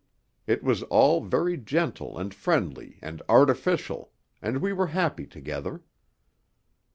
[0.47, 5.83] It was all very gentle and friendly and artificial, and we were happy together.